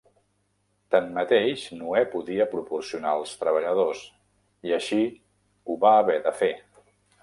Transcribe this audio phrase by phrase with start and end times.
[0.95, 4.05] Tanmateix, Noè podia proporcionar els treballadors
[4.71, 5.03] i així
[5.65, 6.55] ho va haver de fer.